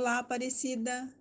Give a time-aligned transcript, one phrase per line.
[0.00, 1.12] Olá, Aparecida!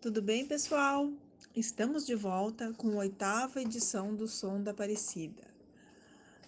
[0.00, 1.12] Tudo bem, pessoal?
[1.52, 5.42] Estamos de volta com a oitava edição do Som da Aparecida.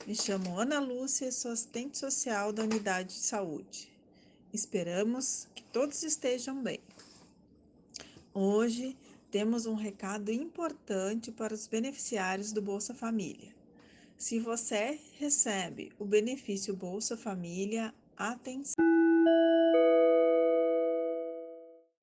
[0.06, 3.92] Me chamo Ana Lúcia sou assistente social da Unidade de Saúde.
[4.52, 6.78] Esperamos que todos estejam bem.
[8.32, 8.96] Hoje
[9.28, 13.52] temos um recado importante para os beneficiários do Bolsa Família.
[14.16, 18.73] Se você recebe o benefício Bolsa Família, atenção!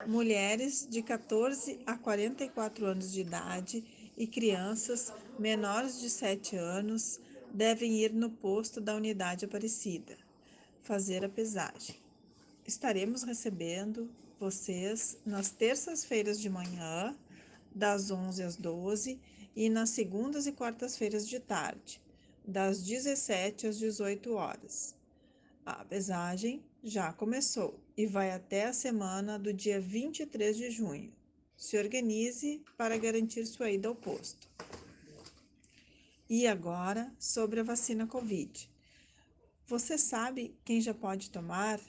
[0.08, 3.84] Mulheres de 14 a 44 anos de idade
[4.18, 7.20] e crianças menores de 7 anos
[7.54, 10.18] devem ir no posto da unidade Aparecida
[10.82, 11.96] fazer a pesagem.
[12.66, 14.10] Estaremos recebendo
[14.40, 17.16] vocês nas terças-feiras de manhã,
[17.74, 19.20] das 11 às 12
[19.56, 22.02] e nas segundas e quartas-feiras de tarde,
[22.46, 24.96] das 17 às 18 horas.
[25.66, 31.14] A pesagem já começou e vai até a semana do dia 23 de junho.
[31.56, 34.50] Se organize para garantir sua ida ao posto.
[36.28, 38.70] E agora, sobre a vacina Covid.
[39.68, 41.80] Você sabe quem já pode tomar?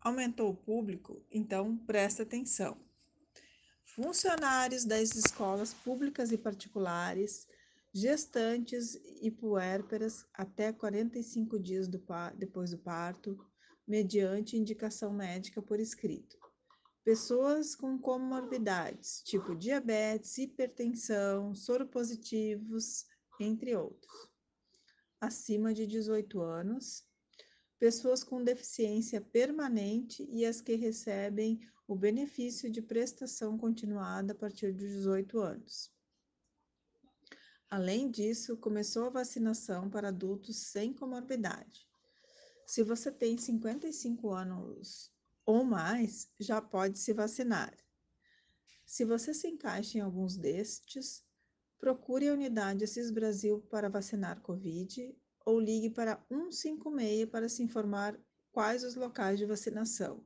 [0.00, 1.20] Aumentou o público?
[1.30, 2.76] Então presta atenção.
[3.84, 7.48] Funcionários das escolas públicas e particulares,
[7.92, 12.00] gestantes e puérperas até 45 dias do
[12.36, 13.36] depois do parto,
[13.88, 16.38] mediante indicação médica por escrito.
[17.02, 23.06] Pessoas com comorbidades, tipo diabetes, hipertensão, soropositivos,
[23.40, 24.28] entre outros.
[25.18, 27.02] Acima de 18 anos,
[27.78, 34.74] pessoas com deficiência permanente e as que recebem o benefício de prestação continuada a partir
[34.74, 35.90] de 18 anos.
[37.70, 41.88] Além disso, começou a vacinação para adultos sem comorbidade.
[42.68, 45.10] Se você tem 55 anos
[45.46, 47.74] ou mais, já pode se vacinar.
[48.84, 51.24] Se você se encaixa em alguns destes,
[51.78, 58.20] procure a unidade Assis Brasil para vacinar Covid ou ligue para 156 para se informar
[58.52, 60.22] quais os locais de vacinação.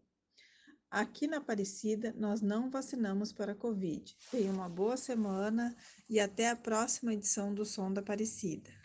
[0.90, 4.16] Aqui na Aparecida, nós não vacinamos para Covid.
[4.32, 5.76] Tenha uma boa semana
[6.10, 8.72] e até a próxima edição do Som da Aparecida.